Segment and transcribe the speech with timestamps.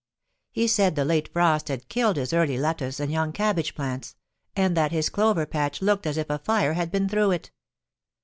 [0.49, 4.15] He said the late frost had killed his early lettuce and young cabbage plants,
[4.55, 7.51] and that his clover patch looked as if a fire had been through it.